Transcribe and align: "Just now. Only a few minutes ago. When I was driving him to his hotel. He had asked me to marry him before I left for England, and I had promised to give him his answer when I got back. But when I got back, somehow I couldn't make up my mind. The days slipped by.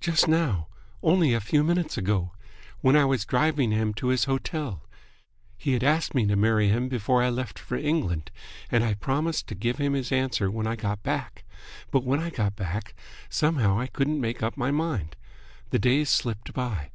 "Just 0.00 0.26
now. 0.26 0.68
Only 1.02 1.34
a 1.34 1.38
few 1.40 1.62
minutes 1.62 1.98
ago. 1.98 2.32
When 2.80 2.96
I 2.96 3.04
was 3.04 3.26
driving 3.26 3.72
him 3.72 3.92
to 3.92 4.06
his 4.06 4.24
hotel. 4.24 4.88
He 5.58 5.74
had 5.74 5.84
asked 5.84 6.14
me 6.14 6.24
to 6.28 6.34
marry 6.34 6.68
him 6.68 6.88
before 6.88 7.22
I 7.22 7.28
left 7.28 7.58
for 7.58 7.76
England, 7.76 8.30
and 8.70 8.82
I 8.82 8.86
had 8.86 9.00
promised 9.00 9.48
to 9.48 9.54
give 9.54 9.76
him 9.76 9.92
his 9.92 10.12
answer 10.12 10.50
when 10.50 10.66
I 10.66 10.76
got 10.76 11.02
back. 11.02 11.44
But 11.90 12.04
when 12.04 12.20
I 12.20 12.30
got 12.30 12.56
back, 12.56 12.94
somehow 13.28 13.78
I 13.78 13.86
couldn't 13.86 14.18
make 14.22 14.42
up 14.42 14.56
my 14.56 14.70
mind. 14.70 15.14
The 15.68 15.78
days 15.78 16.08
slipped 16.08 16.54
by. 16.54 16.90